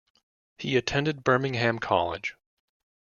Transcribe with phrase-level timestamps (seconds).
[0.57, 2.35] He attended Birmingham College.